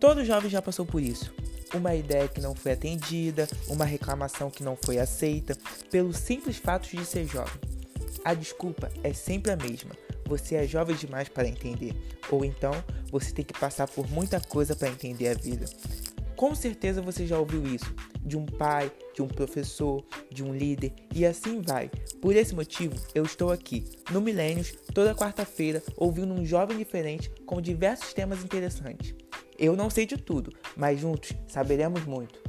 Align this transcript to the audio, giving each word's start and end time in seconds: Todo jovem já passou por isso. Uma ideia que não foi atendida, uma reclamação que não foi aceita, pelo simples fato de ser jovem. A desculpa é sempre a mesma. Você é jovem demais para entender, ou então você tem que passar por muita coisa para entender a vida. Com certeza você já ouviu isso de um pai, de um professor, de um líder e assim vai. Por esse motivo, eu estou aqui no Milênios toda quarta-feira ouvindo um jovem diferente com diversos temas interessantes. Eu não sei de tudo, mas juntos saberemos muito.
Todo 0.00 0.24
jovem 0.24 0.48
já 0.48 0.62
passou 0.62 0.86
por 0.86 1.02
isso. 1.02 1.30
Uma 1.74 1.94
ideia 1.94 2.26
que 2.26 2.40
não 2.40 2.54
foi 2.54 2.72
atendida, 2.72 3.46
uma 3.68 3.84
reclamação 3.84 4.50
que 4.50 4.64
não 4.64 4.74
foi 4.74 4.98
aceita, 4.98 5.54
pelo 5.90 6.14
simples 6.14 6.56
fato 6.56 6.88
de 6.88 7.04
ser 7.04 7.26
jovem. 7.26 7.60
A 8.24 8.32
desculpa 8.32 8.90
é 9.04 9.12
sempre 9.12 9.52
a 9.52 9.56
mesma. 9.56 9.90
Você 10.26 10.54
é 10.54 10.66
jovem 10.66 10.96
demais 10.96 11.28
para 11.28 11.46
entender, 11.46 11.94
ou 12.30 12.46
então 12.46 12.72
você 13.12 13.30
tem 13.30 13.44
que 13.44 13.52
passar 13.52 13.86
por 13.86 14.10
muita 14.10 14.40
coisa 14.40 14.74
para 14.74 14.88
entender 14.88 15.28
a 15.28 15.34
vida. 15.34 15.66
Com 16.34 16.54
certeza 16.54 17.02
você 17.02 17.26
já 17.26 17.38
ouviu 17.38 17.66
isso 17.66 17.94
de 18.24 18.38
um 18.38 18.46
pai, 18.46 18.90
de 19.14 19.20
um 19.20 19.28
professor, 19.28 20.02
de 20.30 20.42
um 20.42 20.54
líder 20.54 20.94
e 21.14 21.26
assim 21.26 21.60
vai. 21.60 21.90
Por 22.22 22.34
esse 22.34 22.54
motivo, 22.54 22.94
eu 23.14 23.24
estou 23.24 23.52
aqui 23.52 23.84
no 24.10 24.22
Milênios 24.22 24.72
toda 24.94 25.14
quarta-feira 25.14 25.82
ouvindo 25.94 26.32
um 26.32 26.46
jovem 26.46 26.78
diferente 26.78 27.30
com 27.44 27.60
diversos 27.60 28.14
temas 28.14 28.42
interessantes. 28.42 29.14
Eu 29.60 29.76
não 29.76 29.90
sei 29.90 30.06
de 30.06 30.16
tudo, 30.16 30.50
mas 30.74 30.98
juntos 30.98 31.34
saberemos 31.46 32.06
muito. 32.06 32.40